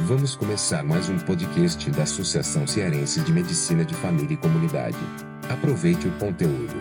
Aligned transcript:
Vamos 0.00 0.34
começar 0.34 0.82
mais 0.82 1.08
um 1.08 1.16
podcast 1.16 1.88
da 1.92 2.02
Associação 2.02 2.66
Cearense 2.66 3.20
de 3.20 3.32
Medicina 3.32 3.84
de 3.84 3.94
Família 3.94 4.34
e 4.34 4.36
Comunidade. 4.36 4.98
Aproveite 5.48 6.08
o 6.08 6.10
conteúdo. 6.18 6.74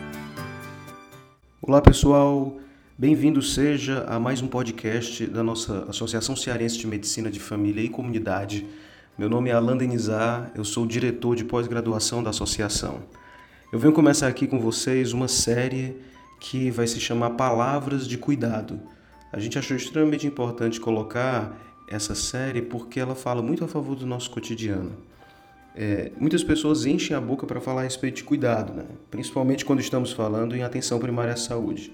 Olá 1.61 1.79
pessoal, 1.79 2.57
bem-vindo 2.97 3.39
seja 3.39 4.03
a 4.09 4.19
mais 4.19 4.41
um 4.41 4.47
podcast 4.47 5.27
da 5.27 5.43
nossa 5.43 5.85
Associação 5.87 6.35
Cearense 6.35 6.79
de 6.79 6.87
Medicina 6.87 7.29
de 7.29 7.39
Família 7.39 7.83
e 7.83 7.87
Comunidade. 7.87 8.65
Meu 9.15 9.29
nome 9.29 9.51
é 9.51 9.53
Alan 9.53 9.77
Denizar, 9.77 10.51
eu 10.55 10.65
sou 10.65 10.85
diretor 10.85 11.35
de 11.35 11.45
pós-graduação 11.45 12.23
da 12.23 12.31
associação. 12.31 13.03
Eu 13.71 13.77
venho 13.77 13.93
começar 13.93 14.27
aqui 14.27 14.47
com 14.47 14.59
vocês 14.59 15.13
uma 15.13 15.27
série 15.27 15.95
que 16.39 16.71
vai 16.71 16.87
se 16.87 16.99
chamar 16.99 17.29
Palavras 17.31 18.07
de 18.07 18.17
Cuidado. 18.17 18.81
A 19.31 19.39
gente 19.39 19.57
achou 19.57 19.77
extremamente 19.77 20.25
importante 20.27 20.79
colocar 20.79 21.72
essa 21.93 22.15
série 22.15 22.61
porque 22.61 22.99
ela 22.99 23.15
fala 23.15 23.41
muito 23.41 23.63
a 23.63 23.67
favor 23.67 23.95
do 23.95 24.05
nosso 24.05 24.29
cotidiano. 24.29 24.91
É, 25.75 26.11
muitas 26.19 26.43
pessoas 26.43 26.85
enchem 26.85 27.15
a 27.15 27.21
boca 27.21 27.47
para 27.47 27.59
falar 27.59 27.81
a 27.81 27.83
respeito 27.83 28.17
de 28.17 28.23
cuidado, 28.23 28.73
né? 28.73 28.85
principalmente 29.09 29.65
quando 29.65 29.79
estamos 29.79 30.11
falando 30.11 30.55
em 30.55 30.63
atenção 30.63 30.99
primária 30.99 31.33
à 31.33 31.37
saúde. 31.37 31.91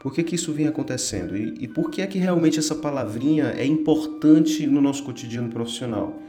Por 0.00 0.14
que, 0.14 0.22
que 0.22 0.36
isso 0.36 0.52
vem 0.52 0.66
acontecendo? 0.66 1.36
E, 1.36 1.64
e 1.64 1.68
por 1.68 1.90
que 1.90 2.00
é 2.00 2.06
que 2.06 2.18
realmente 2.18 2.58
essa 2.58 2.74
palavrinha 2.74 3.54
é 3.56 3.66
importante 3.66 4.66
no 4.66 4.80
nosso 4.80 5.02
cotidiano 5.02 5.50
profissional? 5.50 6.22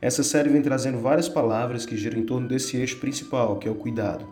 Essa 0.00 0.22
série 0.22 0.50
vem 0.50 0.60
trazendo 0.60 0.98
várias 0.98 1.28
palavras 1.28 1.86
que 1.86 1.96
giram 1.96 2.18
em 2.18 2.24
torno 2.24 2.46
desse 2.46 2.76
eixo 2.76 2.98
principal, 2.98 3.58
que 3.58 3.66
é 3.66 3.70
o 3.70 3.74
cuidado. 3.74 4.28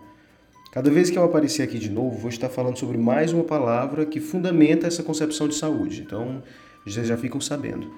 Cada 0.70 0.90
vez 0.90 1.08
que 1.08 1.18
eu 1.18 1.24
aparecer 1.24 1.62
aqui 1.62 1.78
de 1.78 1.88
novo, 1.88 2.18
vou 2.18 2.28
estar 2.28 2.48
falando 2.48 2.76
sobre 2.76 2.98
mais 2.98 3.32
uma 3.32 3.44
palavra 3.44 4.04
que 4.04 4.20
fundamenta 4.20 4.86
essa 4.86 5.02
concepção 5.02 5.48
de 5.48 5.54
saúde. 5.54 6.02
Então, 6.02 6.42
vocês 6.84 7.06
já 7.06 7.16
ficam 7.16 7.40
sabendo. 7.40 7.90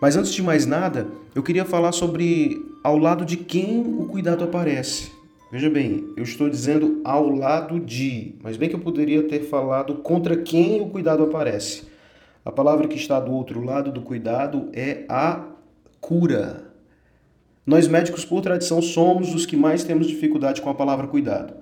Mas 0.00 0.16
antes 0.16 0.32
de 0.32 0.42
mais 0.42 0.64
nada, 0.64 1.08
eu 1.34 1.42
queria 1.42 1.64
falar 1.64 1.92
sobre 1.92 2.64
ao 2.82 2.96
lado 2.96 3.24
de 3.24 3.36
quem 3.36 3.80
o 3.98 4.06
cuidado 4.06 4.42
aparece. 4.42 5.10
Veja 5.52 5.68
bem, 5.68 6.08
eu 6.16 6.22
estou 6.22 6.48
dizendo 6.48 7.00
ao 7.04 7.28
lado 7.28 7.78
de, 7.78 8.36
mas 8.42 8.56
bem 8.56 8.68
que 8.68 8.76
eu 8.76 8.80
poderia 8.80 9.22
ter 9.24 9.40
falado 9.40 9.96
contra 9.96 10.36
quem 10.36 10.80
o 10.80 10.86
cuidado 10.86 11.22
aparece. 11.24 11.82
A 12.44 12.50
palavra 12.50 12.88
que 12.88 12.96
está 12.96 13.20
do 13.20 13.32
outro 13.32 13.62
lado 13.62 13.92
do 13.92 14.00
cuidado 14.00 14.68
é 14.72 15.04
a 15.08 15.44
cura. 16.00 16.70
Nós 17.66 17.86
médicos, 17.86 18.24
por 18.24 18.40
tradição, 18.40 18.80
somos 18.80 19.34
os 19.34 19.44
que 19.44 19.56
mais 19.56 19.84
temos 19.84 20.06
dificuldade 20.06 20.62
com 20.62 20.70
a 20.70 20.74
palavra 20.74 21.06
cuidado. 21.06 21.52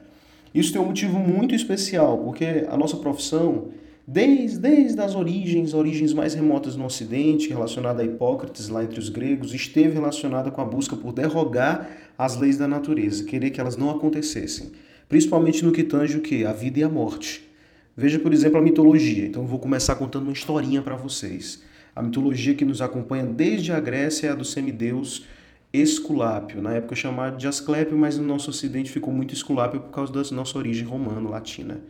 Isso 0.54 0.72
tem 0.72 0.80
um 0.80 0.86
motivo 0.86 1.18
muito 1.18 1.54
especial, 1.54 2.18
porque 2.18 2.66
a 2.68 2.76
nossa 2.76 2.96
profissão, 2.98 3.68
desde, 4.10 4.58
desde 4.58 4.98
as 5.02 5.14
origens, 5.14 5.74
origens 5.74 6.14
mais 6.14 6.32
remotas 6.32 6.74
no 6.74 6.86
Ocidente, 6.86 7.50
relacionada 7.50 8.00
a 8.00 8.06
Hipócrates, 8.06 8.70
lá 8.70 8.82
entre 8.82 8.98
os 8.98 9.10
gregos, 9.10 9.52
esteve 9.52 9.92
relacionada 9.92 10.50
com 10.50 10.62
a 10.62 10.64
busca 10.64 10.96
por 10.96 11.12
derrogar 11.12 11.90
as 12.16 12.34
leis 12.34 12.56
da 12.56 12.66
natureza, 12.66 13.22
querer 13.24 13.50
que 13.50 13.60
elas 13.60 13.76
não 13.76 13.90
acontecessem. 13.90 14.72
Principalmente 15.10 15.62
no 15.62 15.72
que 15.72 15.84
tange 15.84 16.16
o 16.16 16.22
que? 16.22 16.46
A 16.46 16.54
vida 16.54 16.80
e 16.80 16.82
a 16.82 16.88
morte. 16.88 17.46
Veja, 17.94 18.18
por 18.18 18.32
exemplo, 18.32 18.56
a 18.56 18.62
mitologia. 18.62 19.26
Então, 19.26 19.42
eu 19.42 19.48
vou 19.48 19.58
começar 19.58 19.94
contando 19.96 20.22
uma 20.22 20.32
historinha 20.32 20.80
para 20.80 20.96
vocês. 20.96 21.62
A 21.94 22.02
mitologia 22.02 22.54
que 22.54 22.64
nos 22.64 22.80
acompanha 22.80 23.26
desde 23.26 23.72
a 23.72 23.80
Grécia 23.80 24.28
é 24.28 24.30
a 24.30 24.34
do 24.34 24.44
semideus 24.44 25.26
Esculápio, 25.70 26.62
na 26.62 26.72
época 26.72 26.96
chamado 26.96 27.36
de 27.36 27.46
Asclépio, 27.46 27.98
mas 27.98 28.16
no 28.16 28.24
nosso 28.24 28.48
ocidente 28.48 28.90
ficou 28.90 29.12
muito 29.12 29.34
Esculápio 29.34 29.80
por 29.80 29.90
causa 29.90 30.10
da 30.10 30.22
nossa 30.34 30.56
origem 30.56 30.86
romano-latina. 30.86 31.82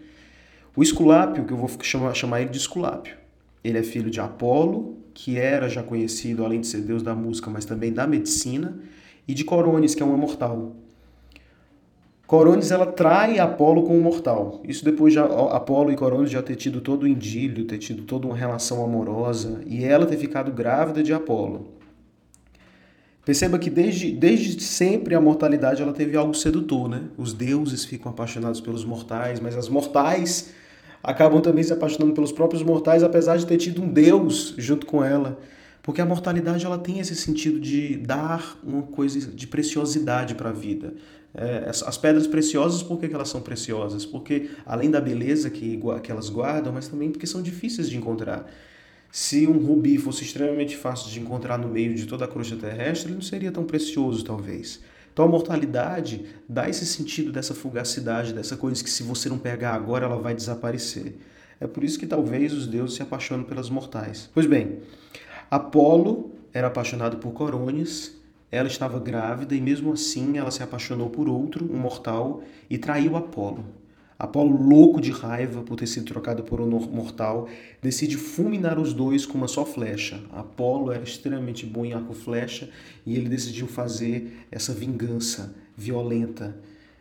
O 0.78 0.82
Esculápio, 0.84 1.44
que 1.44 1.52
eu 1.52 1.56
vou 1.56 1.68
chamar, 1.82 2.14
chamar 2.14 2.40
ele 2.40 2.50
de 2.50 2.58
Esculápio, 2.58 3.16
ele 3.64 3.78
é 3.78 3.82
filho 3.82 4.08
de 4.08 4.20
Apolo, 4.20 4.96
que 5.12 5.36
era 5.36 5.68
já 5.68 5.82
conhecido, 5.82 6.44
além 6.44 6.60
de 6.60 6.68
ser 6.68 6.82
deus 6.82 7.02
da 7.02 7.16
música, 7.16 7.50
mas 7.50 7.64
também 7.64 7.92
da 7.92 8.06
medicina, 8.06 8.78
e 9.26 9.34
de 9.34 9.42
Corones, 9.42 9.92
que 9.96 10.04
é 10.04 10.06
uma 10.06 10.16
mortal. 10.16 10.76
Corones 12.28 12.70
ela 12.70 12.86
trai 12.86 13.40
Apolo 13.40 13.82
com 13.82 13.98
o 13.98 14.00
mortal. 14.00 14.62
Isso 14.62 14.84
depois 14.84 15.12
de 15.12 15.18
Apolo 15.18 15.90
e 15.90 15.96
Corones 15.96 16.30
já 16.30 16.40
ter 16.40 16.54
tido 16.54 16.80
todo 16.80 17.02
o 17.02 17.08
indílio, 17.08 17.64
ter 17.64 17.78
tido 17.78 18.04
toda 18.04 18.28
uma 18.28 18.36
relação 18.36 18.84
amorosa 18.84 19.60
e 19.66 19.82
ela 19.82 20.06
ter 20.06 20.16
ficado 20.16 20.52
grávida 20.52 21.02
de 21.02 21.12
Apolo. 21.12 21.72
Perceba 23.24 23.58
que 23.58 23.68
desde, 23.68 24.12
desde 24.12 24.62
sempre 24.62 25.16
a 25.16 25.20
mortalidade 25.20 25.82
ela 25.82 25.92
teve 25.92 26.16
algo 26.16 26.34
sedutor, 26.34 26.88
né? 26.88 27.08
Os 27.18 27.32
deuses 27.32 27.84
ficam 27.84 28.12
apaixonados 28.12 28.60
pelos 28.60 28.84
mortais, 28.84 29.40
mas 29.40 29.56
as 29.56 29.68
mortais 29.68 30.56
acabam 31.02 31.40
também 31.40 31.62
se 31.62 31.72
apaixonando 31.72 32.12
pelos 32.14 32.32
próprios 32.32 32.62
mortais, 32.62 33.02
apesar 33.02 33.36
de 33.36 33.46
ter 33.46 33.56
tido 33.56 33.82
um 33.82 33.88
deus 33.88 34.54
junto 34.56 34.86
com 34.86 35.02
ela. 35.02 35.38
Porque 35.82 36.00
a 36.00 36.06
mortalidade 36.06 36.66
ela 36.66 36.76
tem 36.76 36.98
esse 36.98 37.14
sentido 37.14 37.58
de 37.58 37.96
dar 37.96 38.58
uma 38.62 38.82
coisa 38.82 39.30
de 39.30 39.46
preciosidade 39.46 40.34
para 40.34 40.50
a 40.50 40.52
vida. 40.52 40.92
É, 41.34 41.68
as 41.68 41.96
pedras 41.96 42.26
preciosas, 42.26 42.82
por 42.82 42.98
que 42.98 43.06
elas 43.06 43.28
são 43.28 43.40
preciosas? 43.40 44.04
Porque 44.04 44.50
além 44.66 44.90
da 44.90 45.00
beleza 45.00 45.48
que, 45.48 45.80
que 46.02 46.10
elas 46.10 46.28
guardam, 46.28 46.72
mas 46.72 46.88
também 46.88 47.10
porque 47.10 47.26
são 47.26 47.40
difíceis 47.40 47.88
de 47.88 47.96
encontrar. 47.96 48.50
Se 49.10 49.46
um 49.46 49.58
rubi 49.58 49.96
fosse 49.96 50.24
extremamente 50.24 50.76
fácil 50.76 51.10
de 51.10 51.20
encontrar 51.20 51.56
no 51.58 51.68
meio 51.68 51.94
de 51.94 52.06
toda 52.06 52.24
a 52.26 52.28
crosta 52.28 52.56
terrestre, 52.56 53.08
ele 53.08 53.14
não 53.14 53.22
seria 53.22 53.50
tão 53.50 53.64
precioso, 53.64 54.24
talvez. 54.24 54.80
Então 55.18 55.26
a 55.26 55.30
mortalidade 55.30 56.26
dá 56.48 56.68
esse 56.68 56.86
sentido 56.86 57.32
dessa 57.32 57.52
fugacidade, 57.52 58.32
dessa 58.32 58.56
coisa 58.56 58.84
que 58.84 58.88
se 58.88 59.02
você 59.02 59.28
não 59.28 59.36
pegar 59.36 59.74
agora, 59.74 60.04
ela 60.04 60.16
vai 60.16 60.32
desaparecer. 60.32 61.18
É 61.58 61.66
por 61.66 61.82
isso 61.82 61.98
que 61.98 62.06
talvez 62.06 62.52
os 62.52 62.68
deuses 62.68 62.94
se 62.94 63.02
apaixonem 63.02 63.44
pelas 63.44 63.68
mortais. 63.68 64.30
Pois 64.32 64.46
bem, 64.46 64.78
Apolo 65.50 66.30
era 66.52 66.68
apaixonado 66.68 67.16
por 67.16 67.32
Corones, 67.32 68.16
ela 68.48 68.68
estava 68.68 69.00
grávida 69.00 69.56
e 69.56 69.60
mesmo 69.60 69.92
assim 69.92 70.38
ela 70.38 70.52
se 70.52 70.62
apaixonou 70.62 71.10
por 71.10 71.28
outro, 71.28 71.68
um 71.68 71.78
mortal, 71.78 72.44
e 72.70 72.78
traiu 72.78 73.16
Apolo. 73.16 73.64
Apolo, 74.18 74.60
louco 74.60 75.00
de 75.00 75.12
raiva 75.12 75.62
por 75.62 75.76
ter 75.76 75.86
sido 75.86 76.06
trocado 76.06 76.42
por 76.42 76.60
um 76.60 76.68
mortal, 76.68 77.48
decide 77.80 78.16
fulminar 78.16 78.76
os 78.76 78.92
dois 78.92 79.24
com 79.24 79.38
uma 79.38 79.46
só 79.46 79.64
flecha. 79.64 80.20
Apolo 80.32 80.90
era 80.90 81.04
extremamente 81.04 81.64
bom 81.64 81.84
em 81.84 81.92
arco 81.92 82.12
flecha 82.14 82.68
e 83.06 83.14
ele 83.14 83.28
decidiu 83.28 83.68
fazer 83.68 84.44
essa 84.50 84.72
vingança 84.72 85.54
violenta. 85.76 86.56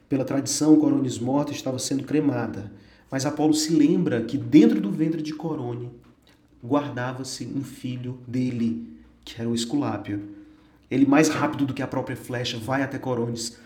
Pela 0.08 0.24
tradição, 0.24 0.78
Coronis 0.78 1.18
morta 1.18 1.52
estava 1.52 1.80
sendo 1.80 2.04
cremada, 2.04 2.72
mas 3.10 3.26
Apolo 3.26 3.54
se 3.56 3.74
lembra 3.74 4.22
que 4.22 4.38
dentro 4.38 4.80
do 4.80 4.92
ventre 4.92 5.24
de 5.24 5.34
Corone 5.34 5.90
guardava-se 6.64 7.48
um 7.48 7.64
filho 7.64 8.20
dele, 8.28 8.88
que 9.26 9.42
era 9.42 9.50
o 9.50 9.56
Esculápio. 9.56 10.22
Ele, 10.90 11.06
mais 11.06 11.30
rápido 11.30 11.66
do 11.66 11.74
que 11.74 11.82
a 11.82 11.88
própria 11.88 12.16
flecha, 12.16 12.60
vai 12.60 12.84
até 12.84 13.00
Corones 13.00 13.58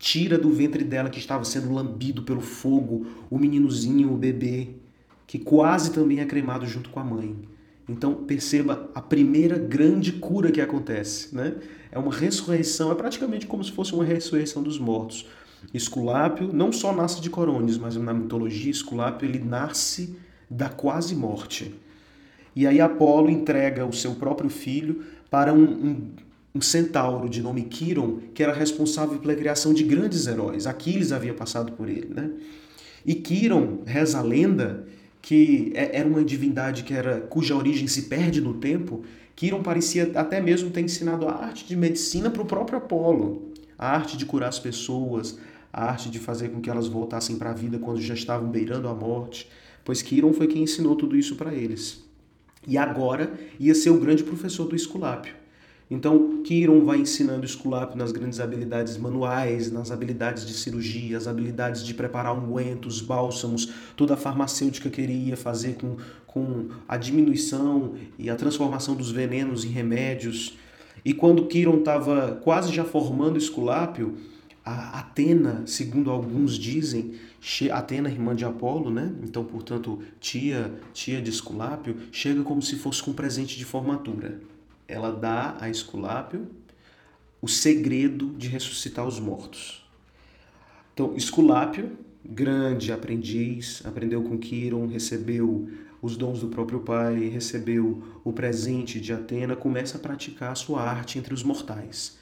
tira 0.00 0.38
do 0.38 0.50
ventre 0.50 0.82
dela 0.82 1.10
que 1.10 1.18
estava 1.18 1.44
sendo 1.44 1.70
lambido 1.70 2.22
pelo 2.22 2.40
fogo 2.40 3.06
o 3.28 3.38
meninozinho, 3.38 4.10
o 4.10 4.16
bebê, 4.16 4.70
que 5.26 5.38
quase 5.38 5.92
também 5.92 6.20
é 6.20 6.24
cremado 6.24 6.66
junto 6.66 6.88
com 6.88 6.98
a 6.98 7.04
mãe. 7.04 7.36
Então 7.86 8.14
perceba 8.14 8.90
a 8.94 9.02
primeira 9.02 9.58
grande 9.58 10.12
cura 10.12 10.50
que 10.50 10.60
acontece, 10.60 11.36
né? 11.36 11.54
É 11.92 11.98
uma 11.98 12.12
ressurreição, 12.12 12.90
é 12.90 12.94
praticamente 12.94 13.46
como 13.46 13.62
se 13.62 13.72
fosse 13.72 13.92
uma 13.92 14.04
ressurreição 14.04 14.62
dos 14.62 14.78
mortos. 14.78 15.26
Esculápio 15.74 16.50
não 16.50 16.72
só 16.72 16.94
nasce 16.94 17.20
de 17.20 17.28
Corones, 17.28 17.76
mas 17.76 17.94
na 17.96 18.14
mitologia 18.14 18.70
Esculápio 18.70 19.28
ele 19.28 19.38
nasce 19.38 20.16
da 20.48 20.70
quase 20.70 21.14
morte. 21.14 21.74
E 22.56 22.66
aí 22.66 22.80
Apolo 22.80 23.28
entrega 23.28 23.84
o 23.84 23.92
seu 23.92 24.14
próprio 24.14 24.48
filho 24.48 25.04
para 25.30 25.52
um, 25.52 25.62
um 25.62 26.10
um 26.54 26.60
centauro 26.60 27.28
de 27.28 27.40
nome 27.42 27.62
Quiron, 27.62 28.18
que 28.34 28.42
era 28.42 28.52
responsável 28.52 29.18
pela 29.18 29.34
criação 29.34 29.72
de 29.72 29.84
grandes 29.84 30.26
heróis. 30.26 30.66
Aquiles 30.66 31.12
havia 31.12 31.34
passado 31.34 31.72
por 31.72 31.88
ele, 31.88 32.12
né? 32.12 32.30
E 33.06 33.14
Quiron, 33.14 33.82
reza 33.86 34.18
a 34.18 34.22
lenda, 34.22 34.86
que 35.22 35.72
é, 35.74 35.98
era 35.98 36.08
uma 36.08 36.24
divindade 36.24 36.82
que 36.82 36.94
era 36.94 37.20
cuja 37.20 37.54
origem 37.54 37.86
se 37.86 38.02
perde 38.02 38.40
no 38.40 38.54
tempo, 38.54 39.02
Quiron 39.36 39.62
parecia 39.62 40.10
até 40.14 40.40
mesmo 40.40 40.70
ter 40.70 40.82
ensinado 40.82 41.26
a 41.26 41.32
arte 41.32 41.66
de 41.66 41.76
medicina 41.76 42.30
para 42.30 42.42
o 42.42 42.46
próprio 42.46 42.78
Apolo, 42.78 43.52
a 43.78 43.90
arte 43.90 44.16
de 44.16 44.26
curar 44.26 44.48
as 44.48 44.58
pessoas, 44.58 45.38
a 45.72 45.84
arte 45.84 46.10
de 46.10 46.18
fazer 46.18 46.50
com 46.50 46.60
que 46.60 46.68
elas 46.68 46.88
voltassem 46.88 47.36
para 47.36 47.50
a 47.50 47.54
vida 47.54 47.78
quando 47.78 48.00
já 48.00 48.12
estavam 48.12 48.50
beirando 48.50 48.88
a 48.88 48.94
morte, 48.94 49.48
pois 49.84 50.02
Quiron 50.02 50.32
foi 50.32 50.46
quem 50.46 50.64
ensinou 50.64 50.94
tudo 50.96 51.16
isso 51.16 51.36
para 51.36 51.54
eles. 51.54 52.04
E 52.66 52.76
agora 52.76 53.32
ia 53.58 53.74
ser 53.74 53.90
o 53.90 53.98
grande 53.98 54.22
professor 54.22 54.66
do 54.66 54.76
Esculápio. 54.76 55.39
Então, 55.90 56.40
Kiron 56.44 56.84
vai 56.84 56.98
ensinando 56.98 57.42
o 57.42 57.44
Esculápio 57.44 57.98
nas 57.98 58.12
grandes 58.12 58.38
habilidades 58.38 58.96
manuais, 58.96 59.72
nas 59.72 59.90
habilidades 59.90 60.46
de 60.46 60.54
cirurgia, 60.54 61.16
as 61.16 61.26
habilidades 61.26 61.84
de 61.84 61.92
preparar 61.94 62.38
ungüentos, 62.38 63.00
bálsamos, 63.00 63.72
toda 63.96 64.14
a 64.14 64.16
farmacêutica 64.16 64.88
que 64.88 65.00
ele 65.00 65.12
ia 65.12 65.36
fazer 65.36 65.74
com, 65.74 65.96
com 66.28 66.68
a 66.86 66.96
diminuição 66.96 67.94
e 68.16 68.30
a 68.30 68.36
transformação 68.36 68.94
dos 68.94 69.10
venenos 69.10 69.64
em 69.64 69.68
remédios. 69.68 70.56
E 71.04 71.12
quando 71.12 71.46
Kiron 71.46 71.78
estava 71.78 72.40
quase 72.44 72.72
já 72.72 72.84
formando 72.84 73.36
Esculápio, 73.36 74.14
a 74.64 75.00
Atena, 75.00 75.64
segundo 75.66 76.10
alguns 76.10 76.56
dizem, 76.56 77.14
Atena, 77.72 78.08
irmã 78.08 78.36
de 78.36 78.44
Apolo, 78.44 78.90
né? 78.90 79.12
Então, 79.24 79.42
portanto, 79.42 79.98
tia, 80.20 80.72
tia 80.92 81.20
de 81.20 81.30
Esculápio, 81.30 81.96
chega 82.12 82.44
como 82.44 82.62
se 82.62 82.76
fosse 82.76 83.02
com 83.02 83.10
um 83.10 83.14
presente 83.14 83.58
de 83.58 83.64
formatura. 83.64 84.38
Ela 84.90 85.12
dá 85.12 85.56
a 85.60 85.68
Esculápio 85.68 86.48
o 87.40 87.48
segredo 87.48 88.34
de 88.36 88.48
ressuscitar 88.48 89.06
os 89.06 89.18
mortos. 89.18 89.88
Então, 90.92 91.16
Esculápio, 91.16 91.96
grande 92.24 92.92
aprendiz, 92.92 93.82
aprendeu 93.86 94.22
com 94.22 94.36
Quiron, 94.36 94.86
recebeu 94.86 95.70
os 96.02 96.16
dons 96.16 96.40
do 96.40 96.48
próprio 96.48 96.80
pai, 96.80 97.28
recebeu 97.28 98.02
o 98.24 98.32
presente 98.32 99.00
de 99.00 99.12
Atena, 99.12 99.56
começa 99.56 99.96
a 99.96 100.00
praticar 100.00 100.52
a 100.52 100.54
sua 100.54 100.82
arte 100.82 101.18
entre 101.18 101.32
os 101.32 101.42
mortais. 101.42 102.19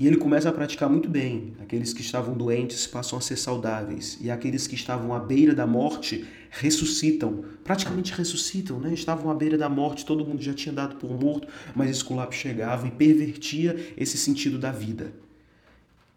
E 0.00 0.06
ele 0.06 0.16
começa 0.16 0.48
a 0.48 0.52
praticar 0.52 0.88
muito 0.88 1.10
bem. 1.10 1.52
Aqueles 1.60 1.92
que 1.92 2.00
estavam 2.00 2.34
doentes 2.34 2.86
passam 2.86 3.18
a 3.18 3.20
ser 3.20 3.36
saudáveis. 3.36 4.16
E 4.18 4.30
aqueles 4.30 4.66
que 4.66 4.74
estavam 4.74 5.12
à 5.12 5.18
beira 5.18 5.54
da 5.54 5.66
morte 5.66 6.24
ressuscitam. 6.48 7.44
Praticamente 7.62 8.14
ressuscitam, 8.14 8.80
né? 8.80 8.94
Estavam 8.94 9.30
à 9.30 9.34
beira 9.34 9.58
da 9.58 9.68
morte, 9.68 10.06
todo 10.06 10.24
mundo 10.24 10.40
já 10.40 10.54
tinha 10.54 10.72
dado 10.72 10.96
por 10.96 11.10
morto, 11.10 11.46
mas 11.74 11.90
Esculápio 11.90 12.38
chegava 12.38 12.86
e 12.88 12.90
pervertia 12.90 13.92
esse 13.94 14.16
sentido 14.16 14.58
da 14.58 14.72
vida. 14.72 15.12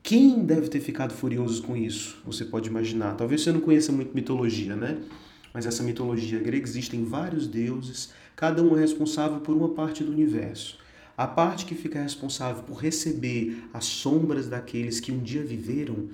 Quem 0.01 0.45
deve 0.45 0.69
ter 0.69 0.79
ficado 0.79 1.13
furioso 1.13 1.61
com 1.63 1.75
isso? 1.75 2.21
Você 2.25 2.45
pode 2.45 2.69
imaginar. 2.69 3.15
Talvez 3.17 3.41
você 3.41 3.51
não 3.51 3.59
conheça 3.59 3.91
muito 3.91 4.15
mitologia, 4.15 4.77
né? 4.77 4.97
Mas 5.53 5.65
essa 5.65 5.83
mitologia 5.83 6.39
grega 6.39 6.65
existem 6.65 7.03
vários 7.03 7.47
deuses, 7.47 8.13
cada 8.33 8.63
um 8.63 8.77
é 8.77 8.79
responsável 8.79 9.41
por 9.41 9.53
uma 9.53 9.67
parte 9.69 10.05
do 10.05 10.11
universo. 10.13 10.81
A 11.15 11.27
parte 11.27 11.65
que 11.65 11.75
fica 11.75 12.01
responsável 12.01 12.63
por 12.63 12.77
receber 12.77 13.67
as 13.71 13.85
sombras 13.85 14.47
daqueles 14.47 14.99
que 14.99 15.11
um 15.11 15.19
dia 15.19 15.43
viveram 15.43 16.09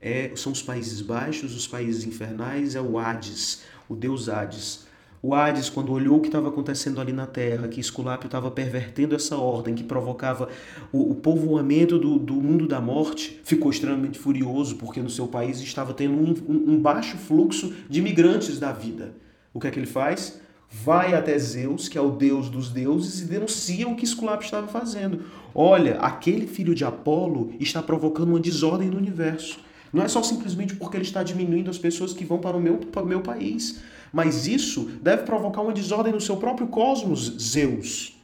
é, 0.00 0.30
são 0.36 0.52
os 0.52 0.62
Países 0.62 1.00
Baixos, 1.00 1.56
os 1.56 1.66
países 1.66 2.04
infernais, 2.04 2.76
é 2.76 2.80
o 2.80 2.98
Hades, 2.98 3.62
o 3.88 3.96
deus 3.96 4.28
Hades. 4.28 4.86
O 5.20 5.34
Hades, 5.34 5.70
quando 5.70 5.90
olhou 5.90 6.18
o 6.18 6.20
que 6.20 6.28
estava 6.28 6.50
acontecendo 6.50 7.00
ali 7.00 7.10
na 7.10 7.26
Terra, 7.26 7.66
que 7.66 7.80
Esculápio 7.80 8.26
estava 8.26 8.50
pervertendo 8.50 9.14
essa 9.14 9.38
ordem, 9.38 9.74
que 9.74 9.82
provocava 9.82 10.50
o, 10.92 11.12
o 11.12 11.14
povoamento 11.14 11.98
do, 11.98 12.18
do, 12.18 12.34
mundo 12.34 12.68
da 12.68 12.78
morte, 12.78 13.40
ficou 13.42 13.70
extremamente 13.70 14.18
furioso, 14.18 14.76
porque 14.76 15.00
no 15.00 15.08
seu 15.08 15.26
país 15.26 15.58
estava 15.60 15.94
tendo 15.94 16.12
um, 16.12 16.34
um, 16.46 16.74
um 16.74 16.78
baixo 16.78 17.16
fluxo 17.16 17.72
de 17.88 18.02
migrantes 18.02 18.60
da 18.60 18.70
vida. 18.70 19.14
O 19.54 19.58
que 19.58 19.66
é 19.66 19.70
que 19.70 19.78
ele 19.78 19.86
faz? 19.86 20.38
Vai 20.82 21.14
até 21.14 21.38
Zeus, 21.38 21.88
que 21.88 21.96
é 21.96 22.00
o 22.00 22.10
deus 22.10 22.50
dos 22.50 22.68
deuses, 22.68 23.20
e 23.20 23.26
denuncia 23.26 23.88
o 23.88 23.94
que 23.94 24.04
Esculápio 24.04 24.44
estava 24.44 24.66
fazendo. 24.66 25.22
Olha, 25.54 25.98
aquele 26.00 26.46
filho 26.46 26.74
de 26.74 26.84
Apolo 26.84 27.52
está 27.60 27.80
provocando 27.80 28.30
uma 28.30 28.40
desordem 28.40 28.90
no 28.90 28.96
universo. 28.96 29.60
Não 29.92 30.02
é 30.02 30.08
só 30.08 30.22
simplesmente 30.22 30.74
porque 30.74 30.96
ele 30.96 31.04
está 31.04 31.22
diminuindo 31.22 31.70
as 31.70 31.78
pessoas 31.78 32.12
que 32.12 32.24
vão 32.24 32.38
para 32.38 32.56
o 32.56 32.60
meu, 32.60 32.78
para 32.78 33.04
o 33.04 33.06
meu 33.06 33.20
país, 33.20 33.80
mas 34.12 34.48
isso 34.48 34.90
deve 35.00 35.22
provocar 35.22 35.62
uma 35.62 35.72
desordem 35.72 36.12
no 36.12 36.20
seu 36.20 36.36
próprio 36.36 36.66
cosmos, 36.66 37.36
Zeus. 37.40 38.20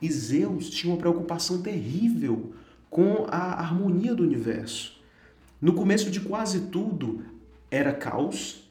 E 0.00 0.10
Zeus 0.10 0.70
tinha 0.70 0.92
uma 0.92 0.98
preocupação 0.98 1.60
terrível 1.60 2.54
com 2.88 3.26
a 3.28 3.60
harmonia 3.60 4.14
do 4.14 4.22
universo. 4.22 4.98
No 5.60 5.74
começo 5.74 6.10
de 6.10 6.20
quase 6.20 6.62
tudo 6.62 7.22
era 7.70 7.92
caos, 7.92 8.61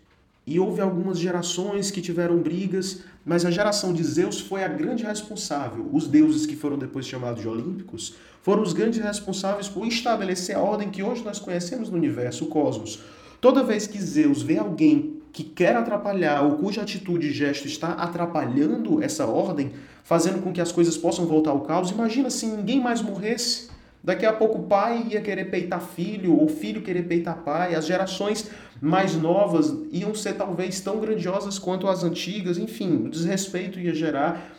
e 0.52 0.60
houve 0.60 0.82
algumas 0.82 1.18
gerações 1.18 1.90
que 1.90 2.02
tiveram 2.02 2.38
brigas, 2.40 3.04
mas 3.26 3.46
a 3.46 3.52
geração 3.52 3.94
de 3.94 4.04
Zeus 4.04 4.42
foi 4.42 4.66
a 4.66 4.68
grande 4.68 5.06
responsável. 5.06 5.88
Os 5.94 6.10
deuses 6.10 6.46
que 6.46 6.58
foram 6.58 6.78
depois 6.78 7.08
chamados 7.08 7.42
de 7.42 7.48
olímpicos 7.48 8.16
foram 8.42 8.62
os 8.62 8.74
grandes 8.74 9.00
responsáveis 9.00 9.70
por 9.70 9.88
estabelecer 9.88 10.58
a 10.58 10.60
ordem 10.60 10.90
que 10.90 11.02
hoje 11.02 11.24
nós 11.24 11.40
conhecemos 11.40 11.90
no 11.90 11.96
universo, 11.96 12.44
o 12.44 12.48
cosmos. 12.48 13.00
Toda 13.40 13.64
vez 13.64 13.88
que 13.88 14.02
Zeus 14.02 14.42
vê 14.42 14.58
alguém 14.58 15.22
que 15.32 15.44
quer 15.44 15.74
atrapalhar 15.74 16.44
ou 16.44 16.58
cuja 16.58 16.82
atitude 16.82 17.28
e 17.28 17.32
gesto 17.32 17.66
está 17.66 17.94
atrapalhando 17.94 19.02
essa 19.02 19.26
ordem, 19.26 19.72
fazendo 20.04 20.42
com 20.42 20.52
que 20.52 20.60
as 20.60 20.74
coisas 20.74 20.98
possam 20.98 21.26
voltar 21.26 21.52
ao 21.52 21.62
caos, 21.62 21.92
imagina 21.92 22.30
se 22.30 22.46
ninguém 22.46 22.82
mais 22.82 23.02
morresse. 23.02 23.71
Daqui 24.04 24.26
a 24.26 24.34
pouco 24.34 24.60
o 24.60 24.64
pai 24.64 25.08
ia 25.12 25.22
querer 25.22 25.46
peitar 25.46 25.82
filho, 25.82 26.36
ou 26.36 26.48
filho 26.48 26.82
querer 26.82 27.04
peitar 27.04 27.44
pai, 27.44 27.76
as 27.76 27.86
gerações 27.86 28.50
mais 28.82 29.16
novas 29.16 29.76
iam 29.92 30.16
ser 30.16 30.34
talvez 30.34 30.80
tão 30.80 31.00
grandiosas 31.00 31.60
quanto 31.60 31.88
as 31.88 32.04
antigas, 32.04 32.58
enfim, 32.58 33.06
o 33.06 33.10
desrespeito 33.10 33.80
ia 33.80 33.94
gerar. 33.94 34.58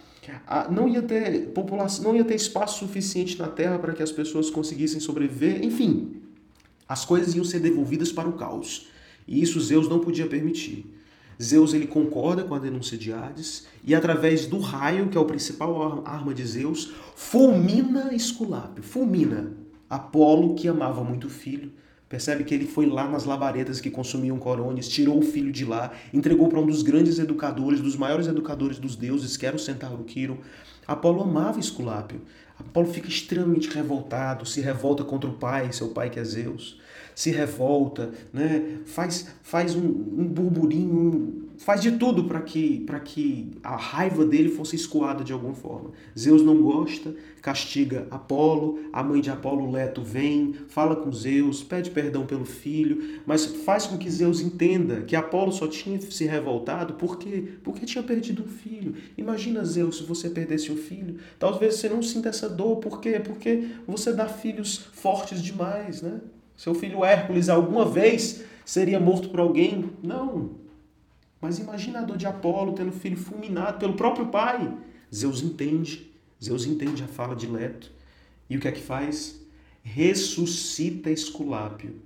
Não 0.70 0.88
ia 0.88 1.02
ter 1.02 1.48
população, 1.48 2.04
não 2.04 2.16
ia 2.16 2.22
ter 2.24 2.36
espaço 2.36 2.78
suficiente 2.78 3.36
na 3.36 3.48
Terra 3.48 3.80
para 3.80 3.92
que 3.92 4.02
as 4.02 4.12
pessoas 4.12 4.48
conseguissem 4.48 5.00
sobreviver, 5.00 5.64
enfim, 5.64 6.22
as 6.88 7.04
coisas 7.04 7.34
iam 7.34 7.44
ser 7.44 7.58
devolvidas 7.58 8.12
para 8.12 8.28
o 8.28 8.34
caos. 8.34 8.86
E 9.26 9.42
isso 9.42 9.60
Zeus 9.60 9.88
não 9.88 9.98
podia 9.98 10.28
permitir. 10.28 11.01
Zeus 11.42 11.74
ele 11.74 11.86
concorda 11.86 12.44
com 12.44 12.54
a 12.54 12.58
denúncia 12.58 12.96
de 12.96 13.12
Hades 13.12 13.66
e 13.84 13.94
através 13.94 14.46
do 14.46 14.58
raio, 14.58 15.08
que 15.08 15.18
é 15.18 15.20
o 15.20 15.24
principal 15.24 16.02
arma 16.06 16.32
de 16.32 16.46
Zeus, 16.46 16.92
fulmina 17.16 18.14
Esculápio, 18.14 18.82
fulmina 18.82 19.52
Apolo, 19.90 20.54
que 20.54 20.68
amava 20.68 21.02
muito 21.02 21.26
o 21.26 21.30
filho. 21.30 21.72
Percebe 22.08 22.44
que 22.44 22.54
ele 22.54 22.66
foi 22.66 22.86
lá 22.86 23.08
nas 23.08 23.24
labaredas 23.24 23.80
que 23.80 23.90
consumiam 23.90 24.38
corones, 24.38 24.88
tirou 24.88 25.18
o 25.18 25.22
filho 25.22 25.50
de 25.50 25.64
lá, 25.64 25.92
entregou 26.12 26.48
para 26.48 26.60
um 26.60 26.66
dos 26.66 26.82
grandes 26.82 27.18
educadores, 27.18 27.80
dos 27.80 27.96
maiores 27.96 28.26
educadores 28.26 28.78
dos 28.78 28.94
deuses, 28.94 29.36
que 29.36 29.46
era 29.46 29.56
o 29.56 29.58
Centauro 29.58 30.04
Quiro. 30.04 30.38
Apolo 30.86 31.22
amava 31.22 31.58
Esculápio. 31.58 32.20
Apolo 32.58 32.86
fica 32.86 33.08
extremamente 33.08 33.68
revoltado, 33.70 34.44
se 34.44 34.60
revolta 34.60 35.02
contra 35.02 35.28
o 35.28 35.34
pai, 35.34 35.72
seu 35.72 35.88
pai 35.88 36.10
que 36.10 36.20
é 36.20 36.24
Zeus 36.24 36.78
se 37.14 37.30
revolta, 37.30 38.10
né? 38.32 38.78
faz, 38.86 39.28
faz 39.42 39.74
um, 39.74 39.86
um 39.86 40.24
burburinho, 40.24 41.42
faz 41.58 41.80
de 41.80 41.92
tudo 41.92 42.24
para 42.24 42.40
que, 42.40 42.84
que 43.04 43.50
a 43.62 43.76
raiva 43.76 44.24
dele 44.24 44.50
fosse 44.50 44.76
escoada 44.76 45.22
de 45.22 45.32
alguma 45.32 45.54
forma. 45.54 45.90
Zeus 46.18 46.42
não 46.42 46.60
gosta, 46.60 47.14
castiga 47.40 48.06
Apolo, 48.10 48.80
a 48.92 49.02
mãe 49.02 49.20
de 49.20 49.30
Apolo, 49.30 49.70
Leto, 49.70 50.02
vem, 50.02 50.54
fala 50.68 50.96
com 50.96 51.12
Zeus, 51.12 51.62
pede 51.62 51.90
perdão 51.90 52.26
pelo 52.26 52.44
filho, 52.44 53.20
mas 53.26 53.46
faz 53.46 53.86
com 53.86 53.96
que 53.96 54.10
Zeus 54.10 54.40
entenda 54.40 55.02
que 55.02 55.16
Apolo 55.16 55.52
só 55.52 55.66
tinha 55.66 56.00
se 56.00 56.24
revoltado 56.24 56.94
porque, 56.94 57.48
porque 57.62 57.86
tinha 57.86 58.02
perdido 58.02 58.42
um 58.44 58.48
filho. 58.48 58.94
Imagina, 59.16 59.64
Zeus, 59.64 59.98
se 59.98 60.02
você 60.04 60.30
perdesse 60.30 60.72
um 60.72 60.76
filho, 60.76 61.16
talvez 61.38 61.76
você 61.76 61.88
não 61.88 62.02
sinta 62.02 62.28
essa 62.28 62.48
dor, 62.48 62.76
por 62.76 63.00
quê? 63.00 63.20
Porque 63.24 63.68
você 63.86 64.12
dá 64.12 64.26
filhos 64.26 64.78
fortes 64.92 65.42
demais, 65.42 66.02
né? 66.02 66.20
Seu 66.62 66.76
filho 66.76 67.04
Hércules 67.04 67.48
alguma 67.48 67.84
vez 67.84 68.44
seria 68.64 69.00
morto 69.00 69.30
por 69.30 69.40
alguém? 69.40 69.90
Não. 70.00 70.52
Mas 71.40 71.58
imagina 71.58 71.98
a 71.98 72.02
dor 72.02 72.16
de 72.16 72.24
Apolo 72.24 72.72
tendo 72.72 72.92
filho 72.92 73.16
fulminado 73.16 73.80
pelo 73.80 73.94
próprio 73.94 74.26
pai. 74.26 74.72
Zeus 75.12 75.42
entende. 75.42 76.12
Zeus 76.40 76.64
entende 76.64 77.02
a 77.02 77.08
fala 77.08 77.34
de 77.34 77.48
Leto. 77.48 77.90
E 78.48 78.56
o 78.56 78.60
que 78.60 78.68
é 78.68 78.70
que 78.70 78.80
faz? 78.80 79.44
Ressuscita 79.82 81.10
Esculápio. 81.10 81.96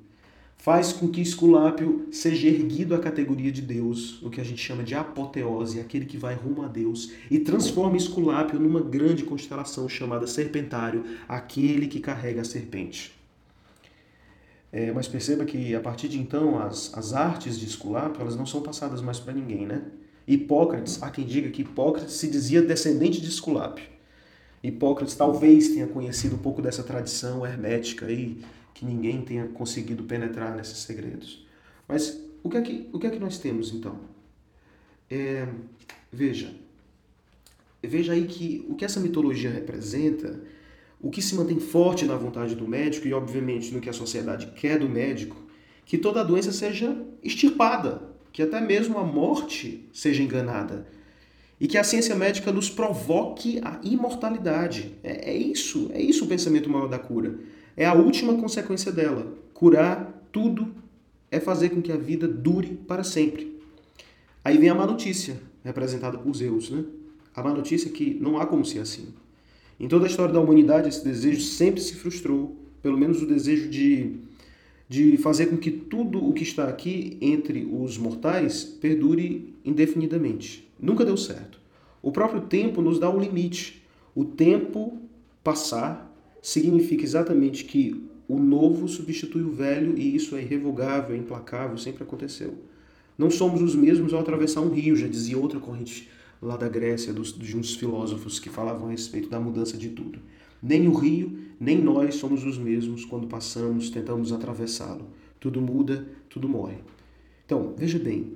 Faz 0.56 0.90
com 0.90 1.06
que 1.06 1.20
Esculápio 1.20 2.08
seja 2.10 2.48
erguido 2.48 2.94
à 2.94 2.98
categoria 2.98 3.52
de 3.52 3.60
Deus, 3.60 4.22
o 4.22 4.30
que 4.30 4.40
a 4.40 4.44
gente 4.44 4.62
chama 4.62 4.82
de 4.82 4.94
apoteose, 4.94 5.80
aquele 5.80 6.06
que 6.06 6.16
vai 6.16 6.34
rumo 6.34 6.62
a 6.62 6.66
Deus, 6.66 7.12
e 7.30 7.38
transforma 7.38 7.98
Esculápio 7.98 8.58
numa 8.58 8.80
grande 8.80 9.22
constelação 9.22 9.86
chamada 9.86 10.26
Serpentário, 10.26 11.04
aquele 11.28 11.88
que 11.88 12.00
carrega 12.00 12.40
a 12.40 12.44
serpente. 12.44 13.15
É, 14.72 14.92
mas 14.92 15.06
perceba 15.08 15.44
que 15.44 15.74
a 15.74 15.80
partir 15.80 16.08
de 16.08 16.18
então 16.18 16.58
as, 16.58 16.92
as 16.94 17.12
artes 17.12 17.58
de 17.58 17.66
Esculápio 17.66 18.20
elas 18.20 18.36
não 18.36 18.44
são 18.44 18.60
passadas 18.60 19.00
mais 19.00 19.18
para 19.18 19.32
ninguém, 19.32 19.66
né? 19.66 19.82
Hipócrates, 20.26 21.02
há 21.02 21.10
quem 21.10 21.24
diga 21.24 21.50
que 21.50 21.62
Hipócrates 21.62 22.14
se 22.14 22.28
dizia 22.28 22.60
descendente 22.60 23.20
de 23.20 23.28
Esculápio. 23.28 23.84
Hipócrates 24.62 25.14
talvez 25.14 25.68
tenha 25.68 25.86
conhecido 25.86 26.34
um 26.34 26.38
pouco 26.38 26.60
dessa 26.60 26.82
tradição 26.82 27.46
hermética 27.46 28.06
aí, 28.06 28.38
que 28.74 28.84
ninguém 28.84 29.22
tenha 29.22 29.46
conseguido 29.46 30.02
penetrar 30.02 30.54
nesses 30.56 30.78
segredos. 30.78 31.46
Mas 31.86 32.20
o 32.42 32.50
que 32.50 32.56
é 32.56 32.62
que, 32.62 32.88
o 32.92 32.98
que, 32.98 33.06
é 33.06 33.10
que 33.10 33.18
nós 33.18 33.38
temos 33.38 33.72
então? 33.72 33.98
É, 35.08 35.46
veja, 36.12 36.52
veja 37.82 38.12
aí 38.12 38.26
que 38.26 38.66
o 38.68 38.74
que 38.74 38.84
essa 38.84 38.98
mitologia 38.98 39.50
representa 39.50 40.40
o 41.00 41.10
que 41.10 41.22
se 41.22 41.34
mantém 41.34 41.60
forte 41.60 42.04
na 42.04 42.16
vontade 42.16 42.54
do 42.54 42.66
médico 42.66 43.06
e, 43.06 43.12
obviamente, 43.12 43.72
no 43.72 43.80
que 43.80 43.90
a 43.90 43.92
sociedade 43.92 44.48
quer 44.56 44.78
do 44.78 44.88
médico, 44.88 45.36
que 45.84 45.98
toda 45.98 46.24
doença 46.24 46.52
seja 46.52 46.96
extirpada, 47.22 48.02
que 48.32 48.42
até 48.42 48.60
mesmo 48.60 48.98
a 48.98 49.04
morte 49.04 49.88
seja 49.92 50.22
enganada. 50.22 50.86
E 51.58 51.66
que 51.66 51.78
a 51.78 51.84
ciência 51.84 52.14
médica 52.14 52.52
nos 52.52 52.68
provoque 52.68 53.60
a 53.62 53.80
imortalidade. 53.82 54.94
É, 55.02 55.30
é 55.30 55.36
isso, 55.36 55.90
é 55.92 56.00
isso 56.00 56.24
o 56.24 56.28
pensamento 56.28 56.68
maior 56.68 56.88
da 56.88 56.98
cura. 56.98 57.38
É 57.76 57.86
a 57.86 57.94
última 57.94 58.34
consequência 58.34 58.92
dela. 58.92 59.32
Curar 59.54 60.28
tudo 60.30 60.74
é 61.30 61.40
fazer 61.40 61.70
com 61.70 61.80
que 61.80 61.92
a 61.92 61.96
vida 61.96 62.28
dure 62.28 62.78
para 62.86 63.02
sempre. 63.02 63.56
Aí 64.44 64.58
vem 64.58 64.68
a 64.68 64.74
má 64.74 64.86
notícia, 64.86 65.40
representada 65.64 66.18
por 66.18 66.34
Zeus, 66.34 66.70
né? 66.70 66.84
A 67.34 67.42
má 67.42 67.52
notícia 67.52 67.88
é 67.88 67.92
que 67.92 68.14
não 68.20 68.38
há 68.38 68.46
como 68.46 68.64
ser 68.64 68.80
assim. 68.80 69.14
Em 69.78 69.88
toda 69.88 70.06
a 70.06 70.08
história 70.08 70.32
da 70.32 70.40
humanidade, 70.40 70.88
esse 70.88 71.04
desejo 71.04 71.40
sempre 71.40 71.80
se 71.80 71.94
frustrou, 71.94 72.56
pelo 72.82 72.96
menos 72.96 73.22
o 73.22 73.26
desejo 73.26 73.68
de, 73.68 74.12
de 74.88 75.16
fazer 75.18 75.46
com 75.46 75.56
que 75.58 75.70
tudo 75.70 76.26
o 76.26 76.32
que 76.32 76.42
está 76.42 76.66
aqui 76.66 77.18
entre 77.20 77.68
os 77.70 77.98
mortais 77.98 78.64
perdure 78.64 79.54
indefinidamente. 79.64 80.66
Nunca 80.80 81.04
deu 81.04 81.16
certo. 81.16 81.60
O 82.02 82.10
próprio 82.10 82.42
tempo 82.42 82.80
nos 82.80 82.98
dá 82.98 83.10
um 83.10 83.20
limite. 83.20 83.82
O 84.14 84.24
tempo 84.24 84.98
passar 85.44 86.10
significa 86.40 87.04
exatamente 87.04 87.64
que 87.64 88.02
o 88.28 88.38
novo 88.38 88.88
substitui 88.88 89.42
o 89.42 89.50
velho 89.50 89.96
e 89.98 90.16
isso 90.16 90.36
é 90.36 90.42
irrevogável, 90.42 91.14
é 91.14 91.18
implacável, 91.18 91.76
sempre 91.76 92.02
aconteceu. 92.02 92.54
Não 93.18 93.30
somos 93.30 93.60
os 93.60 93.74
mesmos 93.74 94.14
ao 94.14 94.20
atravessar 94.20 94.62
um 94.62 94.70
rio, 94.70 94.96
já 94.96 95.06
dizia 95.06 95.38
outra 95.38 95.60
corrente 95.60 96.08
lá 96.40 96.56
da 96.56 96.68
Grécia, 96.68 97.12
dos, 97.12 97.36
de 97.36 97.56
uns 97.56 97.74
filósofos 97.74 98.38
que 98.38 98.48
falavam 98.48 98.88
a 98.88 98.90
respeito 98.90 99.28
da 99.28 99.40
mudança 99.40 99.76
de 99.76 99.90
tudo. 99.90 100.18
Nem 100.62 100.88
o 100.88 100.94
rio, 100.94 101.38
nem 101.60 101.80
nós 101.80 102.16
somos 102.16 102.44
os 102.44 102.58
mesmos 102.58 103.04
quando 103.04 103.26
passamos, 103.26 103.90
tentamos 103.90 104.32
atravessá-lo. 104.32 105.06
Tudo 105.38 105.60
muda, 105.60 106.06
tudo 106.28 106.48
morre. 106.48 106.78
Então, 107.44 107.74
veja 107.76 107.98
bem, 107.98 108.32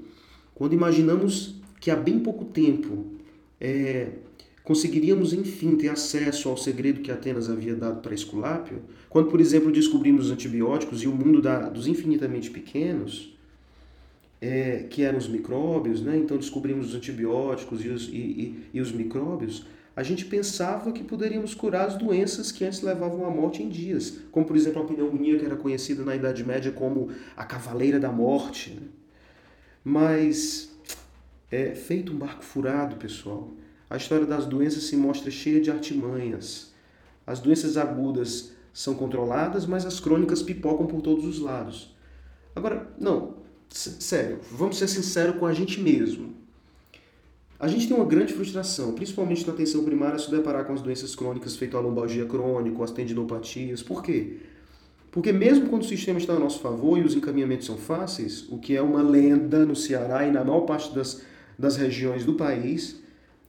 quando 0.54 0.72
imaginamos 0.72 1.56
que 1.80 1.90
há 1.90 1.96
bem 1.96 2.20
pouco 2.20 2.44
tempo 2.44 3.06
é, 3.60 4.12
conseguiríamos, 4.62 5.32
enfim, 5.32 5.76
ter 5.76 5.88
acesso 5.88 6.48
ao 6.48 6.56
segredo 6.56 7.00
que 7.00 7.10
Atenas 7.10 7.50
havia 7.50 7.74
dado 7.74 8.00
para 8.00 8.14
Esculápio, 8.14 8.82
quando, 9.08 9.28
por 9.28 9.40
exemplo, 9.40 9.72
descobrimos 9.72 10.26
os 10.26 10.32
antibióticos 10.32 11.02
e 11.02 11.08
o 11.08 11.12
mundo 11.12 11.42
da, 11.42 11.68
dos 11.68 11.86
infinitamente 11.86 12.50
pequenos, 12.50 13.36
é, 14.40 14.86
que 14.88 15.02
eram 15.02 15.18
os 15.18 15.28
micróbios, 15.28 16.00
né? 16.00 16.16
então 16.16 16.36
descobrimos 16.36 16.88
os 16.88 16.94
antibióticos 16.94 17.84
e 17.84 17.88
os, 17.88 18.08
e, 18.08 18.16
e, 18.16 18.64
e 18.74 18.80
os 18.80 18.90
micróbios, 18.90 19.66
a 19.94 20.02
gente 20.02 20.24
pensava 20.24 20.92
que 20.92 21.04
poderíamos 21.04 21.52
curar 21.52 21.86
as 21.86 21.96
doenças 21.96 22.50
que 22.50 22.64
antes 22.64 22.80
levavam 22.80 23.26
à 23.26 23.30
morte 23.30 23.62
em 23.62 23.68
dias, 23.68 24.18
como 24.30 24.46
por 24.46 24.56
exemplo 24.56 24.82
a 24.82 24.86
pneumonia 24.86 25.38
que 25.38 25.44
era 25.44 25.56
conhecida 25.56 26.04
na 26.04 26.14
Idade 26.14 26.44
Média 26.44 26.72
como 26.72 27.10
a 27.36 27.44
cavaleira 27.44 28.00
da 28.00 28.10
morte. 28.10 28.70
Né? 28.70 28.86
Mas 29.84 30.70
é 31.50 31.74
feito 31.74 32.12
um 32.12 32.16
barco 32.16 32.42
furado, 32.42 32.96
pessoal. 32.96 33.50
A 33.90 33.96
história 33.96 34.24
das 34.24 34.46
doenças 34.46 34.84
se 34.84 34.96
mostra 34.96 35.30
cheia 35.30 35.60
de 35.60 35.70
artimanhas. 35.70 36.72
As 37.26 37.40
doenças 37.40 37.76
agudas 37.76 38.52
são 38.72 38.94
controladas, 38.94 39.66
mas 39.66 39.84
as 39.84 39.98
crônicas 39.98 40.42
pipocam 40.42 40.86
por 40.86 41.02
todos 41.02 41.26
os 41.26 41.40
lados. 41.40 41.94
Agora, 42.54 42.88
não, 42.98 43.39
sério, 43.70 44.40
vamos 44.50 44.78
ser 44.78 44.88
sinceros 44.88 45.36
com 45.36 45.46
a 45.46 45.52
gente 45.52 45.80
mesmo. 45.80 46.34
A 47.58 47.68
gente 47.68 47.86
tem 47.86 47.96
uma 47.96 48.06
grande 48.06 48.32
frustração, 48.32 48.92
principalmente 48.92 49.46
na 49.46 49.52
atenção 49.52 49.84
primária, 49.84 50.18
se 50.18 50.30
deparar 50.30 50.64
com 50.64 50.72
as 50.72 50.80
doenças 50.80 51.14
crônicas 51.14 51.56
feito 51.56 51.76
a 51.76 51.80
lombalgia 51.80 52.24
crônica, 52.24 52.82
as 52.82 52.90
tendinopatias. 52.90 53.82
Por 53.82 54.02
quê? 54.02 54.38
Porque 55.10 55.32
mesmo 55.32 55.68
quando 55.68 55.82
o 55.82 55.86
sistema 55.86 56.18
está 56.18 56.32
a 56.32 56.38
nosso 56.38 56.60
favor 56.60 56.98
e 56.98 57.02
os 57.02 57.14
encaminhamentos 57.14 57.66
são 57.66 57.76
fáceis, 57.76 58.46
o 58.48 58.58
que 58.58 58.76
é 58.76 58.80
uma 58.80 59.02
lenda 59.02 59.66
no 59.66 59.76
Ceará 59.76 60.26
e 60.26 60.30
na 60.30 60.42
maior 60.42 60.62
parte 60.62 60.94
das, 60.94 61.22
das 61.58 61.76
regiões 61.76 62.24
do 62.24 62.34
país, 62.34 63.00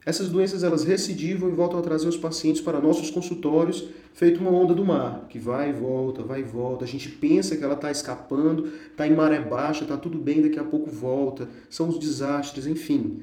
essas 0.04 0.28
doenças 0.28 0.64
elas 0.64 0.82
recidivam 0.82 1.48
e 1.48 1.52
voltam 1.52 1.78
a 1.78 1.82
trazer 1.82 2.08
os 2.08 2.16
pacientes 2.16 2.60
para 2.60 2.80
nossos 2.80 3.08
consultórios, 3.10 3.88
feito 4.12 4.40
uma 4.40 4.50
onda 4.50 4.74
do 4.74 4.84
mar, 4.84 5.26
que 5.28 5.38
vai 5.38 5.70
e 5.70 5.72
volta, 5.72 6.22
vai 6.22 6.40
e 6.40 6.44
volta. 6.44 6.84
A 6.84 6.88
gente 6.88 7.08
pensa 7.08 7.56
que 7.56 7.62
ela 7.62 7.74
está 7.74 7.90
escapando, 7.90 8.66
está 8.90 9.06
em 9.06 9.14
maré 9.14 9.40
baixa, 9.40 9.84
está 9.84 9.96
tudo 9.96 10.18
bem, 10.18 10.42
daqui 10.42 10.58
a 10.58 10.64
pouco 10.64 10.90
volta. 10.90 11.48
São 11.70 11.88
os 11.88 12.00
desastres, 12.00 12.66
enfim. 12.66 13.22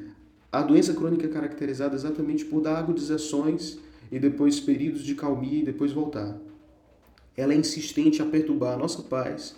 A 0.51 0.61
doença 0.61 0.93
crônica 0.93 1.25
é 1.25 1.29
caracterizada 1.29 1.95
exatamente 1.95 2.45
por 2.45 2.61
dar 2.61 2.77
agudizações 2.77 3.77
e 4.09 4.17
depois 4.17 4.59
períodos 4.59 5.03
de 5.03 5.15
calmia 5.15 5.59
e 5.59 5.65
depois 5.65 5.91
voltar. 5.91 6.37
Ela 7.35 7.53
é 7.53 7.57
insistente 7.57 8.21
a 8.21 8.25
perturbar 8.25 8.73
a 8.73 8.77
nossa 8.77 9.01
paz 9.03 9.55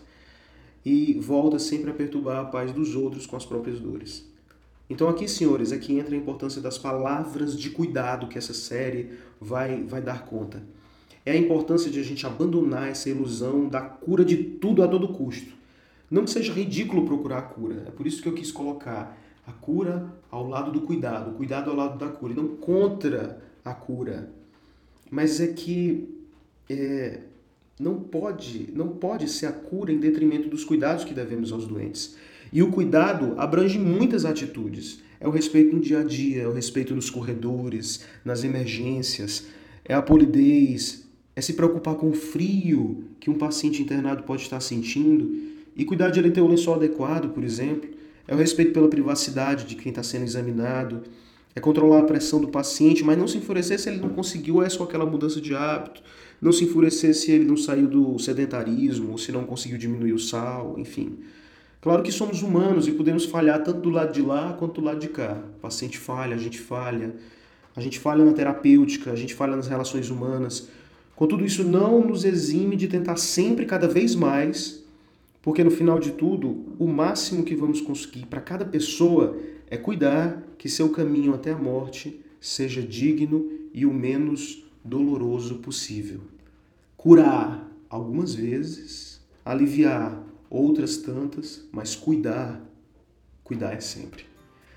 e 0.84 1.20
volta 1.20 1.60
sempre 1.60 1.92
a 1.92 1.94
perturbar 1.94 2.40
a 2.40 2.46
paz 2.46 2.72
dos 2.72 2.96
outros 2.96 3.28
com 3.28 3.38
as 3.38 3.46
próprias 3.46 3.80
dores. 3.80 4.30
Então 4.92 5.08
aqui, 5.08 5.26
senhores, 5.26 5.72
que 5.72 5.98
entra 5.98 6.14
a 6.14 6.18
importância 6.18 6.62
das 6.62 6.78
palavras 6.78 7.58
de 7.58 7.70
cuidado 7.70 8.28
que 8.28 8.38
essa 8.38 8.54
série 8.54 9.12
vai, 9.40 9.84
vai 9.84 10.02
dar 10.02 10.26
conta. 10.26 10.62
É 11.26 11.32
a 11.32 11.38
importância 11.38 11.90
de 11.90 11.98
a 11.98 12.04
gente 12.04 12.26
abandonar 12.26 12.90
essa 12.90 13.10
ilusão 13.10 13.70
da 13.70 13.80
cura 13.80 14.26
de 14.26 14.36
tudo 14.36 14.84
a 14.84 14.88
todo 14.90 15.08
custo. 15.14 15.54
Não 16.10 16.26
que 16.26 16.32
seja 16.32 16.52
ridículo 16.52 17.06
procurar 17.06 17.38
a 17.38 17.42
cura, 17.44 17.86
é 17.88 17.92
por 17.92 18.06
isso 18.06 18.22
que 18.22 18.28
eu 18.28 18.34
quis 18.34 18.52
colocar 18.52 19.18
a 19.48 19.54
cura 19.54 20.14
ao 20.30 20.46
lado 20.46 20.74
do 20.74 20.82
cuidado, 20.82 21.32
o 21.32 21.34
cuidado 21.36 21.70
ao 21.70 21.76
lado 21.76 21.98
da 21.98 22.10
cura, 22.10 22.34
e 22.34 22.36
não 22.36 22.50
contra 22.58 23.42
a 23.64 23.74
cura. 23.74 24.30
Mas 25.10 25.40
é 25.40 25.48
que 25.48 26.10
é, 26.70 27.22
não 27.80 27.96
pode, 27.96 28.70
não 28.74 28.90
pode 28.90 29.30
ser 29.30 29.46
a 29.46 29.54
cura 29.54 29.90
em 29.90 30.00
detrimento 30.02 30.50
dos 30.50 30.66
cuidados 30.66 31.06
que 31.06 31.14
devemos 31.14 31.54
aos 31.54 31.66
doentes. 31.66 32.18
E 32.52 32.62
o 32.62 32.70
cuidado 32.70 33.34
abrange 33.38 33.80
muitas 33.80 34.26
atitudes. 34.26 35.02
É 35.20 35.28
o 35.28 35.32
respeito 35.32 35.76
no 35.76 35.82
dia 35.82 36.00
a 36.00 36.04
dia, 36.04 36.44
é 36.44 36.48
o 36.48 36.54
respeito 36.54 36.94
nos 36.94 37.10
corredores, 37.10 38.04
nas 38.26 38.44
emergências, 38.44 39.46
é 39.86 39.94
a 39.94 40.02
polidez, 40.02 41.08
é 41.36 41.42
se 41.42 41.54
preocupar 41.54 41.96
com 41.96 42.10
o 42.10 42.14
frio 42.14 43.04
que 43.20 43.30
um 43.30 43.38
paciente 43.38 43.82
internado 43.82 44.24
pode 44.24 44.42
estar 44.42 44.60
sentindo 44.60 45.32
e 45.76 45.86
cuidar 45.86 46.10
de 46.10 46.20
ele 46.20 46.32
ter 46.32 46.42
o 46.42 46.48
lençol 46.48 46.76
adequado, 46.76 47.30
por 47.30 47.44
exemplo. 47.44 47.90
É 48.28 48.34
o 48.34 48.38
respeito 48.38 48.74
pela 48.74 48.88
privacidade 48.88 49.66
de 49.66 49.76
quem 49.76 49.90
está 49.90 50.04
sendo 50.04 50.26
examinado. 50.26 51.04
É 51.56 51.60
controlar 51.60 52.00
a 52.00 52.04
pressão 52.04 52.40
do 52.40 52.48
paciente, 52.48 53.04
mas 53.04 53.18
não 53.18 53.28
se 53.28 53.38
enfurecer 53.38 53.80
se 53.80 53.90
ele 53.90 54.00
não 54.00 54.10
conseguiu, 54.10 54.62
é 54.62 54.70
só 54.70 54.84
aquela 54.84 55.06
mudança 55.06 55.40
de 55.40 55.54
hábito. 55.54 56.02
Não 56.42 56.52
se 56.52 56.64
enfurecer 56.64 57.14
se 57.14 57.32
ele 57.32 57.46
não 57.46 57.58
saiu 57.58 57.88
do 57.88 58.18
sedentarismo, 58.20 59.12
ou 59.12 59.18
se 59.18 59.32
não 59.32 59.44
conseguiu 59.44 59.78
diminuir 59.78 60.14
o 60.14 60.20
sal, 60.20 60.76
enfim. 60.80 61.20
Claro 61.82 62.04
que 62.04 62.12
somos 62.12 62.44
humanos 62.44 62.88
e 62.88 62.92
podemos 62.92 63.26
falhar 63.26 63.64
tanto 63.64 63.80
do 63.80 63.90
lado 63.90 64.14
de 64.14 64.22
lá 64.22 64.54
quanto 64.54 64.80
do 64.80 64.86
lado 64.86 65.00
de 65.00 65.10
cá. 65.10 65.44
O 65.58 65.60
paciente 65.60 65.98
falha, 65.98 66.36
a 66.36 66.38
gente 66.38 66.60
falha, 66.60 67.16
a 67.76 67.82
gente 67.82 67.98
falha 67.98 68.24
na 68.24 68.34
terapêutica, 68.34 69.12
a 69.12 69.16
gente 69.16 69.34
falha 69.34 69.56
nas 69.56 69.68
relações 69.68 70.12
humanas. 70.12 70.70
Contudo, 71.16 71.44
isso 71.44 71.64
não 71.64 72.06
nos 72.06 72.24
exime 72.24 72.76
de 72.76 72.88
tentar 72.88 73.16
sempre, 73.16 73.66
cada 73.66 73.88
vez 73.88 74.14
mais, 74.14 74.84
porque 75.42 75.64
no 75.64 75.72
final 75.72 76.00
de 76.00 76.12
tudo, 76.12 76.66
o 76.78 76.86
máximo 76.88 77.44
que 77.44 77.56
vamos 77.56 77.82
conseguir 77.82 78.28
para 78.28 78.42
cada 78.42 78.64
pessoa 78.64 79.36
é 79.68 79.76
cuidar 79.76 80.44
que 80.60 80.70
seu 80.70 80.90
caminho 80.90 81.34
até 81.34 81.52
a 81.52 81.58
morte 81.58 82.22
seja 82.40 82.84
digno 82.84 83.50
e 83.74 83.88
o 83.88 83.94
menos 83.94 84.64
doloroso 84.86 85.56
possível. 85.56 86.22
Curar 86.96 87.68
algumas 87.90 88.36
vezes, 88.36 89.20
aliviar 89.44 90.31
outras 90.52 90.98
tantas, 90.98 91.62
mas 91.72 91.96
cuidar, 91.96 92.62
cuidar 93.42 93.72
é 93.72 93.80
sempre. 93.80 94.26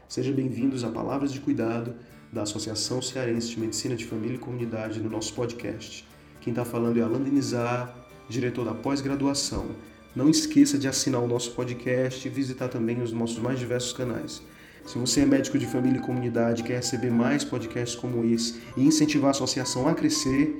Sejam 0.08 0.32
bem-vindos 0.32 0.84
a 0.84 0.88
Palavras 0.88 1.32
de 1.32 1.40
Cuidado 1.40 1.96
da 2.32 2.42
Associação 2.42 3.02
Cearense 3.02 3.48
de 3.48 3.58
Medicina 3.58 3.96
de 3.96 4.04
Família 4.04 4.36
e 4.36 4.38
Comunidade 4.38 5.00
no 5.00 5.10
nosso 5.10 5.34
podcast. 5.34 6.06
Quem 6.40 6.52
está 6.52 6.64
falando 6.64 7.00
é 7.00 7.02
Alan 7.02 7.20
Denizar, 7.20 7.92
diretor 8.28 8.64
da 8.64 8.72
pós-graduação. 8.72 9.66
Não 10.14 10.30
esqueça 10.30 10.78
de 10.78 10.86
assinar 10.86 11.20
o 11.20 11.26
nosso 11.26 11.50
podcast 11.50 12.26
e 12.26 12.30
visitar 12.30 12.68
também 12.68 13.02
os 13.02 13.10
nossos 13.10 13.40
mais 13.40 13.58
diversos 13.58 13.92
canais. 13.92 14.40
Se 14.86 14.96
você 14.96 15.22
é 15.22 15.26
médico 15.26 15.58
de 15.58 15.66
família 15.66 15.98
e 15.98 16.02
comunidade 16.02 16.62
e 16.62 16.64
quer 16.64 16.76
receber 16.76 17.10
mais 17.10 17.42
podcasts 17.42 17.98
como 17.98 18.24
esse 18.24 18.60
e 18.76 18.86
incentivar 18.86 19.28
a 19.28 19.30
associação 19.32 19.88
a 19.88 19.94
crescer, 19.94 20.56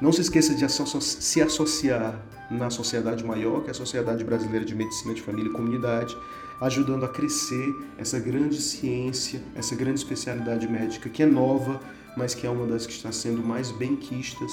não 0.00 0.12
se 0.12 0.20
esqueça 0.20 0.54
de 0.54 0.66
se 1.00 1.40
associar 1.40 2.20
na 2.50 2.70
sociedade 2.70 3.24
maior, 3.24 3.62
que 3.62 3.68
é 3.68 3.70
a 3.70 3.74
Sociedade 3.74 4.22
Brasileira 4.24 4.64
de 4.64 4.74
Medicina 4.74 5.14
de 5.14 5.22
Família 5.22 5.50
e 5.50 5.52
Comunidade, 5.52 6.16
ajudando 6.60 7.04
a 7.04 7.08
crescer 7.08 7.74
essa 7.98 8.18
grande 8.18 8.60
ciência, 8.60 9.42
essa 9.54 9.74
grande 9.74 10.00
especialidade 10.00 10.68
médica 10.68 11.08
que 11.08 11.22
é 11.22 11.26
nova, 11.26 11.80
mas 12.16 12.34
que 12.34 12.46
é 12.46 12.50
uma 12.50 12.66
das 12.66 12.86
que 12.86 12.92
está 12.92 13.12
sendo 13.12 13.42
mais 13.42 13.70
benquistas 13.70 14.52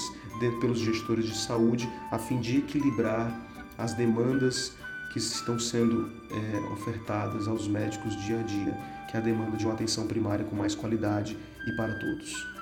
pelos 0.60 0.78
gestores 0.78 1.26
de 1.26 1.36
saúde, 1.36 1.88
a 2.10 2.18
fim 2.18 2.40
de 2.40 2.58
equilibrar 2.58 3.40
as 3.78 3.94
demandas 3.94 4.72
que 5.12 5.18
estão 5.18 5.58
sendo 5.58 6.10
é, 6.30 6.72
ofertadas 6.72 7.46
aos 7.48 7.68
médicos 7.68 8.16
dia 8.24 8.40
a 8.40 8.42
dia, 8.42 8.76
que 9.08 9.16
é 9.16 9.20
a 9.20 9.22
demanda 9.22 9.56
de 9.56 9.64
uma 9.64 9.74
atenção 9.74 10.06
primária 10.06 10.44
com 10.44 10.56
mais 10.56 10.74
qualidade 10.74 11.38
e 11.66 11.72
para 11.76 11.94
todos. 11.98 12.53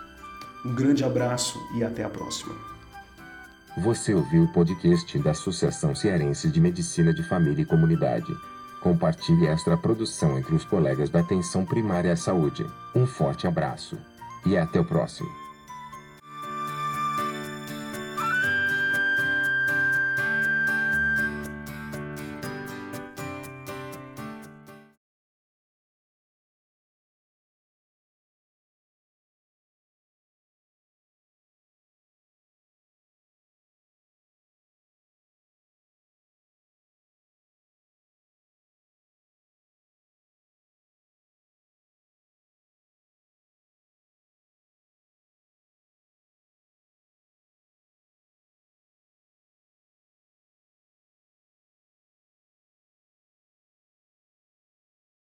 Um 0.65 0.75
grande 0.75 1.05
abraço 1.05 1.59
e 1.75 1.83
até 1.83 2.05
a 2.05 2.09
próxima. 2.09 2.55
Você 3.79 4.15
ouviu 4.15 4.45
o 4.45 4.53
podcast 4.53 5.19
da 5.19 5.33
Associação 5.33 5.95
Cearense 5.95 6.49
de 6.49 6.61
Medicina 6.61 7.13
de 7.13 7.23
Família 7.23 7.63
e 7.63 7.67
Comunidade. 7.67 8.33
Compartilhe 8.81 9.47
esta 9.47 9.77
produção 9.77 10.39
entre 10.39 10.55
os 10.55 10.65
colegas 10.65 11.11
da 11.11 11.21
Atenção 11.21 11.65
Primária 11.65 12.13
à 12.13 12.17
Saúde. 12.17 12.65
Um 12.95 13.07
forte 13.07 13.47
abraço 13.47 13.99
e 14.47 14.57
até 14.57 14.79
o 14.79 14.85
próximo. 14.85 15.42